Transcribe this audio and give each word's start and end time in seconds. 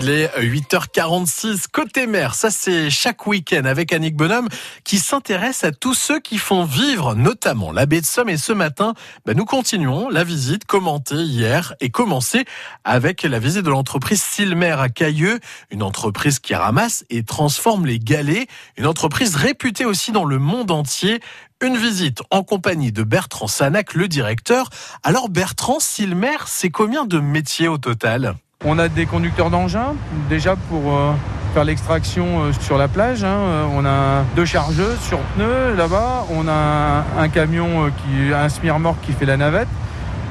Il 0.00 0.10
est 0.10 0.28
8h46 0.38 1.64
côté 1.72 2.06
mer. 2.06 2.36
Ça, 2.36 2.52
c'est 2.52 2.88
chaque 2.88 3.26
week-end 3.26 3.64
avec 3.64 3.92
Annick 3.92 4.14
Bonhomme 4.14 4.48
qui 4.84 5.00
s'intéresse 5.00 5.64
à 5.64 5.72
tous 5.72 5.94
ceux 5.94 6.20
qui 6.20 6.38
font 6.38 6.64
vivre 6.64 7.16
notamment 7.16 7.72
la 7.72 7.84
baie 7.84 8.00
de 8.00 8.06
Somme. 8.06 8.28
Et 8.28 8.36
ce 8.36 8.52
matin, 8.52 8.94
bah, 9.26 9.34
nous 9.34 9.44
continuons 9.44 10.08
la 10.08 10.22
visite 10.22 10.66
commentée 10.66 11.16
hier 11.16 11.74
et 11.80 11.90
commencée 11.90 12.44
avec 12.84 13.24
la 13.24 13.40
visite 13.40 13.64
de 13.64 13.70
l'entreprise 13.70 14.22
Silmer 14.22 14.76
à 14.78 14.88
Cailleux, 14.88 15.40
une 15.72 15.82
entreprise 15.82 16.38
qui 16.38 16.54
ramasse 16.54 17.04
et 17.10 17.24
transforme 17.24 17.84
les 17.84 17.98
galets, 17.98 18.46
une 18.76 18.86
entreprise 18.86 19.34
réputée 19.34 19.84
aussi 19.84 20.12
dans 20.12 20.24
le 20.24 20.38
monde 20.38 20.70
entier. 20.70 21.18
Une 21.60 21.76
visite 21.76 22.22
en 22.30 22.44
compagnie 22.44 22.92
de 22.92 23.02
Bertrand 23.02 23.48
Sanac, 23.48 23.94
le 23.94 24.06
directeur. 24.06 24.70
Alors 25.02 25.28
Bertrand, 25.28 25.80
Silmer, 25.80 26.36
c'est 26.46 26.70
combien 26.70 27.04
de 27.04 27.18
métiers 27.18 27.66
au 27.66 27.78
total? 27.78 28.36
On 28.64 28.78
a 28.78 28.88
des 28.88 29.06
conducteurs 29.06 29.50
d'engins, 29.50 29.94
déjà 30.28 30.56
pour 30.56 30.92
euh, 30.92 31.12
faire 31.54 31.64
l'extraction 31.64 32.26
euh, 32.26 32.52
sur 32.60 32.76
la 32.76 32.88
plage. 32.88 33.22
Hein. 33.22 33.28
Euh, 33.28 33.64
on 33.72 33.84
a 33.84 34.24
deux 34.34 34.44
chargeuses 34.44 34.98
sur 35.00 35.18
pneus 35.18 35.76
là-bas. 35.76 36.26
On 36.34 36.48
a 36.48 37.04
un, 37.18 37.28
camion, 37.28 37.90
qui, 37.90 38.32
un 38.34 38.48
semi-remorque 38.48 39.00
qui 39.02 39.12
fait 39.12 39.26
la 39.26 39.36
navette. 39.36 39.68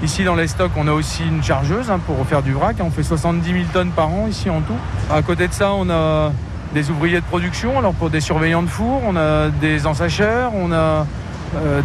Ici 0.04 0.26
dans 0.26 0.36
les 0.36 0.48
stocks, 0.48 0.74
on 0.76 0.88
a 0.88 0.92
aussi 0.92 1.24
une 1.24 1.42
chargeuse 1.42 1.90
hein, 1.90 2.00
pour 2.06 2.24
faire 2.28 2.44
du 2.44 2.52
vrac. 2.52 2.76
On 2.82 2.92
fait 2.92 3.02
70 3.02 3.50
000 3.50 3.64
tonnes 3.72 3.92
par 3.92 4.10
an 4.10 4.28
ici 4.28 4.50
en 4.50 4.62
tout. 4.62 4.78
À 5.12 5.22
côté 5.22 5.48
de 5.48 5.54
ça, 5.54 5.72
on 5.72 5.90
a 5.90 6.32
des 6.74 6.92
ouvriers 6.92 7.22
de 7.22 7.26
production. 7.26 7.80
Alors 7.80 7.94
pour 7.94 8.10
des 8.10 8.20
surveillants 8.20 8.62
de 8.62 8.68
four, 8.68 9.02
on 9.08 9.16
a 9.16 9.50
des 9.50 9.88
ensacheurs, 9.88 10.52
on 10.54 10.72
a 10.72 11.06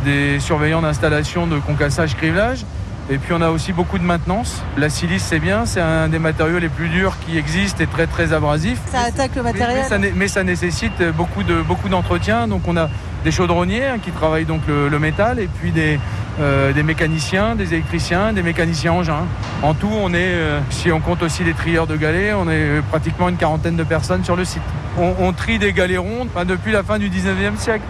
des 0.04 0.40
surveillants 0.40 0.82
d'installation 0.82 1.46
de 1.46 1.58
concassage, 1.60 2.16
criblage. 2.16 2.66
Et 3.10 3.18
puis 3.18 3.32
on 3.32 3.40
a 3.40 3.50
aussi 3.50 3.72
beaucoup 3.72 3.98
de 3.98 4.04
maintenance. 4.04 4.62
La 4.76 4.88
silice 4.88 5.24
c'est 5.24 5.40
bien, 5.40 5.66
c'est 5.66 5.80
un 5.80 6.08
des 6.08 6.18
matériaux 6.18 6.58
les 6.58 6.68
plus 6.68 6.88
durs 6.88 7.16
qui 7.26 7.36
existent 7.36 7.82
et 7.82 7.86
très 7.86 8.06
très 8.06 8.32
abrasif. 8.32 8.78
Ça 8.90 9.00
attaque 9.00 9.34
le 9.34 9.42
matériel. 9.42 9.84
Mais, 10.14 10.28
ça, 10.28 10.44
nécessite 10.44 11.02
beaucoup 11.16 11.42
de 11.42 11.62
beaucoup 11.62 11.88
d'entretien. 11.88 12.46
Donc 12.46 12.62
on 12.68 12.76
a 12.76 12.88
des 13.24 13.30
chaudronniers 13.30 13.86
hein, 13.86 13.98
qui 14.02 14.10
travaillent 14.10 14.44
donc 14.44 14.62
le, 14.66 14.98
métal 14.98 15.38
et 15.38 15.48
puis 15.48 15.72
des, 15.72 15.98
euh, 16.40 16.72
des 16.72 16.82
mécaniciens, 16.82 17.54
des 17.54 17.74
électriciens, 17.74 18.32
des 18.32 18.42
mécaniciens 18.42 18.92
engins. 18.92 19.26
En 19.62 19.74
tout, 19.74 19.90
on 19.92 20.12
est, 20.12 20.34
euh, 20.34 20.60
si 20.70 20.90
on 20.90 21.00
compte 21.00 21.22
aussi 21.22 21.44
les 21.44 21.54
trieurs 21.54 21.86
de 21.86 21.96
galets, 21.96 22.34
on 22.34 22.48
est 22.48 22.82
pratiquement 22.90 23.28
une 23.28 23.36
quarantaine 23.36 23.76
de 23.76 23.84
personnes 23.84 24.24
sur 24.24 24.36
le 24.36 24.44
site. 24.44 24.62
On, 24.98 25.32
trie 25.32 25.58
des 25.58 25.72
galets 25.72 25.98
ronds 25.98 26.26
depuis 26.46 26.70
la 26.70 26.82
fin 26.82 26.98
du 26.98 27.08
19e 27.08 27.56
siècle. 27.56 27.84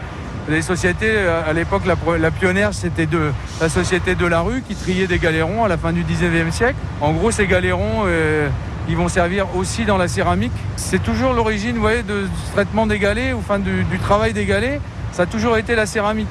Les 0.48 0.62
sociétés, 0.62 1.06
euh, 1.08 1.48
à 1.48 1.52
l'époque, 1.52 1.82
la, 1.86 2.30
pionnière, 2.32 2.74
c'était 2.74 3.06
de, 3.06 3.30
la 3.60 3.68
société 3.68 4.16
de 4.16 4.26
la 4.26 4.40
rue 4.40 4.62
qui 4.62 4.74
triait 4.74 5.06
des 5.06 5.18
galérons 5.18 5.64
à 5.64 5.68
la 5.68 5.78
fin 5.78 5.92
du 5.92 6.02
19e 6.02 6.50
siècle. 6.50 6.74
En 7.00 7.12
gros, 7.12 7.30
ces 7.30 7.46
galérons, 7.46 8.02
euh, 8.06 8.48
ils 8.88 8.96
vont 8.96 9.08
servir 9.08 9.46
aussi 9.54 9.84
dans 9.84 9.96
la 9.96 10.08
céramique. 10.08 10.52
C'est 10.74 11.00
toujours 11.00 11.32
l'origine 11.32 11.76
voyez, 11.76 12.02
de 12.02 12.26
ce 12.46 12.52
traitement 12.54 12.88
des 12.88 12.98
galets, 12.98 13.32
ou 13.32 13.38
enfin 13.38 13.60
du, 13.60 13.84
travail 14.00 14.32
des 14.32 14.44
galets. 14.44 14.80
Ça 15.12 15.22
a 15.22 15.26
toujours 15.26 15.56
été 15.56 15.76
la 15.76 15.86
céramique. 15.86 16.30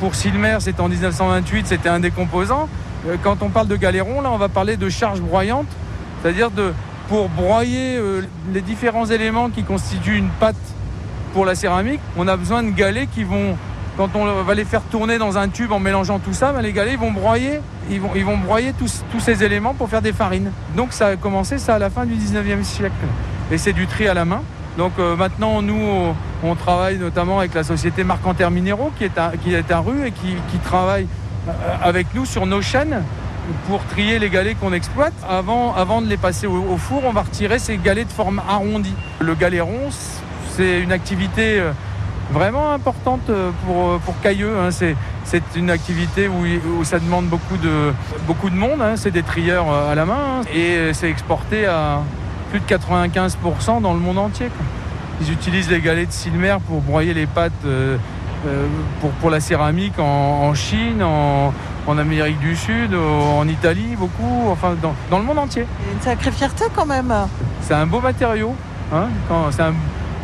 Pour 0.00 0.14
Silmer, 0.14 0.58
c'était 0.60 0.82
en 0.82 0.90
1928, 0.90 1.66
c'était 1.66 1.88
un 1.88 2.00
des 2.00 2.10
composants. 2.10 2.68
Euh, 3.08 3.16
quand 3.22 3.42
on 3.42 3.48
parle 3.48 3.68
de 3.68 3.76
galérons, 3.76 4.20
là, 4.20 4.30
on 4.30 4.36
va 4.36 4.50
parler 4.50 4.76
de 4.76 4.90
charge 4.90 5.22
broyante, 5.22 5.68
c'est-à-dire 6.20 6.50
pour 7.08 7.30
broyer 7.30 8.00
les 8.52 8.60
différents 8.60 9.06
éléments 9.06 9.48
qui 9.48 9.62
constituent 9.62 10.16
une 10.16 10.28
pâte 10.28 10.56
pour 11.36 11.44
la 11.44 11.54
céramique, 11.54 12.00
on 12.16 12.26
a 12.28 12.36
besoin 12.38 12.62
de 12.62 12.70
galets 12.70 13.10
qui 13.14 13.22
vont, 13.22 13.58
quand 13.98 14.08
on 14.14 14.42
va 14.42 14.54
les 14.54 14.64
faire 14.64 14.80
tourner 14.80 15.18
dans 15.18 15.36
un 15.36 15.50
tube 15.50 15.70
en 15.70 15.78
mélangeant 15.78 16.18
tout 16.18 16.32
ça, 16.32 16.50
ben, 16.50 16.62
les 16.62 16.72
galets 16.72 16.98
vont 16.98 17.12
broyer, 17.12 17.60
ils 17.90 18.00
vont, 18.00 18.38
broyer 18.38 18.72
tous, 18.72 19.04
ces 19.18 19.44
éléments 19.44 19.74
pour 19.74 19.90
faire 19.90 20.00
des 20.00 20.14
farines. 20.14 20.50
Donc 20.78 20.94
ça 20.94 21.08
a 21.08 21.16
commencé 21.16 21.58
ça 21.58 21.74
à 21.74 21.78
la 21.78 21.90
fin 21.90 22.06
du 22.06 22.14
19e 22.14 22.62
siècle. 22.62 23.04
Et 23.52 23.58
c'est 23.58 23.74
du 23.74 23.86
tri 23.86 24.08
à 24.08 24.14
la 24.14 24.24
main. 24.24 24.40
Donc 24.78 24.92
euh, 24.98 25.14
maintenant, 25.14 25.60
nous, 25.60 26.14
on 26.42 26.54
travaille 26.54 26.96
notamment 26.96 27.40
avec 27.40 27.52
la 27.52 27.64
société 27.64 28.02
Marc 28.02 28.22
Minéraux 28.50 28.90
qui 28.96 29.04
est 29.04 29.18
à, 29.18 29.80
rue 29.80 30.06
et 30.06 30.12
qui, 30.12 30.58
travaille 30.64 31.06
euh, 31.48 31.52
avec 31.82 32.06
nous 32.14 32.24
sur 32.24 32.46
nos 32.46 32.62
chaînes 32.62 33.02
pour 33.68 33.84
trier 33.84 34.18
les 34.18 34.30
galets 34.30 34.58
qu'on 34.58 34.72
exploite. 34.72 35.12
Avant, 35.28 35.74
avant 35.74 36.00
de 36.00 36.06
les 36.06 36.16
passer 36.16 36.46
au, 36.46 36.64
au, 36.72 36.78
four, 36.78 37.02
on 37.04 37.12
va 37.12 37.20
retirer 37.20 37.58
ces 37.58 37.76
galets 37.76 38.06
de 38.06 38.12
forme 38.12 38.40
arrondie. 38.48 38.94
Le 39.20 39.34
galet 39.34 39.60
rond, 39.60 39.90
c'est 40.56 40.80
une 40.80 40.92
activité 40.92 41.60
euh, 41.60 41.72
vraiment 42.32 42.72
importante 42.72 43.28
euh, 43.28 43.50
pour, 43.66 43.88
euh, 43.88 44.00
pour 44.04 44.18
Cailleux. 44.20 44.56
Hein. 44.58 44.70
C'est, 44.70 44.96
une 45.54 45.70
activité 45.70 46.28
où, 46.28 46.84
ça 46.84 46.98
demande 46.98 47.26
beaucoup 47.26 47.56
de, 47.56 47.92
beaucoup 48.26 48.48
de 48.48 48.54
monde. 48.54 48.80
Hein. 48.80 48.94
C'est 48.96 49.10
des 49.10 49.22
trieurs 49.22 49.70
à 49.70 49.94
la 49.94 50.04
main 50.06 50.40
hein. 50.40 50.42
et 50.54 50.92
c'est 50.92 51.10
exporté 51.10 51.66
à 51.66 52.00
plus 52.50 52.60
de 52.60 52.64
95% 52.64 53.82
dans 53.82 53.92
le 53.92 53.98
monde 53.98 54.18
entier. 54.18 54.48
Ils 55.20 55.32
utilisent 55.32 55.68
les 55.68 55.80
galets 55.80 56.06
de 56.06 56.12
Silmer 56.12 56.56
pour 56.68 56.80
broyer 56.80 57.12
les 57.12 57.26
pâtes 57.26 57.52
pour, 59.00 59.10
pour 59.10 59.30
la 59.30 59.40
céramique 59.40 59.98
en, 59.98 60.54
Chine, 60.54 61.02
en, 61.02 61.52
Amérique 61.98 62.38
du 62.38 62.54
Sud, 62.54 62.94
en 62.94 63.48
Italie, 63.48 63.96
beaucoup, 63.98 64.48
enfin 64.48 64.76
dans, 64.80 64.94
dans 65.10 65.18
le 65.18 65.24
monde 65.24 65.38
entier. 65.38 65.66
une 65.92 66.00
sacrée 66.00 66.30
fierté 66.30 66.66
quand 66.74 66.86
même. 66.86 67.12
C'est 67.62 67.74
un 67.74 67.86
beau 67.86 68.00
matériau. 68.00 68.54
c'est 69.50 69.62
un 69.62 69.74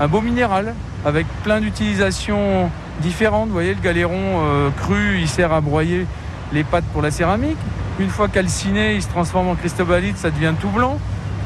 un 0.02 0.08
beau 0.08 0.20
minéral 0.20 0.74
avec 1.06 1.26
plein 1.44 1.60
d'utilisations 1.60 2.70
différentes. 3.00 3.46
Vous 3.46 3.52
voyez, 3.52 3.72
le 3.72 3.80
galéron 3.80 4.18
euh, 4.18 4.70
cru, 4.70 5.18
il 5.20 5.28
sert 5.28 5.52
à 5.52 5.60
broyer 5.60 6.06
les 6.52 6.64
pâtes 6.64 6.84
pour 6.92 7.02
la 7.02 7.12
céramique. 7.12 7.56
Une 8.00 8.08
fois 8.08 8.26
calciné, 8.26 8.96
il 8.96 9.02
se 9.02 9.08
transforme 9.08 9.46
en 9.48 9.54
cristobalite, 9.54 10.18
ça 10.18 10.30
devient 10.30 10.54
tout 10.60 10.70
blanc. 10.70 10.98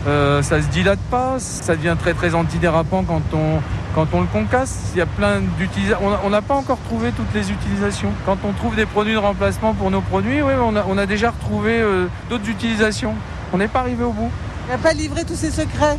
Euh, 0.06 0.40
ça 0.40 0.62
se 0.62 0.68
dilate 0.68 1.00
pas, 1.10 1.34
ça 1.38 1.76
devient 1.76 1.96
très 2.00 2.14
très 2.14 2.34
antidérapant 2.34 3.02
quand 3.02 3.34
on, 3.34 3.60
quand 3.94 4.06
on 4.14 4.22
le 4.22 4.26
concasse. 4.26 4.92
Il 4.94 4.98
y 4.98 5.02
a 5.02 5.06
plein 5.06 5.40
d'utilisations. 5.58 6.06
On 6.24 6.30
n'a 6.30 6.42
pas 6.42 6.54
encore 6.54 6.78
trouvé 6.86 7.10
toutes 7.10 7.34
les 7.34 7.50
utilisations. 7.50 8.12
Quand 8.24 8.38
on 8.42 8.52
trouve 8.52 8.74
des 8.74 8.86
produits 8.86 9.14
de 9.14 9.18
remplacement 9.18 9.74
pour 9.74 9.90
nos 9.90 10.00
produits, 10.00 10.40
oui, 10.40 10.52
on, 10.58 10.76
a, 10.76 10.84
on 10.88 10.96
a 10.96 11.04
déjà 11.04 11.30
retrouvé 11.30 11.78
euh, 11.78 12.06
d'autres 12.30 12.48
utilisations. 12.48 13.14
On 13.52 13.58
n'est 13.58 13.68
pas 13.68 13.80
arrivé 13.80 14.02
au 14.02 14.12
bout. 14.12 14.30
Il 14.66 14.72
n'a 14.72 14.78
pas 14.78 14.94
livré 14.94 15.24
tous 15.24 15.36
ses 15.36 15.50
secrets. 15.50 15.98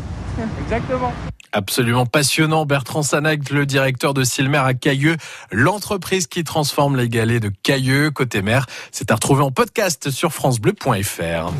Exactement. 0.63 1.13
Absolument 1.51 2.05
passionnant. 2.05 2.65
Bertrand 2.65 3.03
Sanac, 3.03 3.49
le 3.49 3.65
directeur 3.65 4.13
de 4.13 4.23
Silmer 4.23 4.57
à 4.59 4.73
Cailleux, 4.73 5.17
l'entreprise 5.51 6.27
qui 6.27 6.43
transforme 6.43 6.97
les 6.97 7.09
galets 7.09 7.41
de 7.41 7.51
Cailleux 7.63 8.11
côté 8.11 8.41
mer. 8.41 8.65
C'est 8.91 9.11
à 9.11 9.15
retrouver 9.15 9.43
en 9.43 9.51
podcast 9.51 10.09
sur 10.09 10.33
francebleu.fr. 10.33 11.51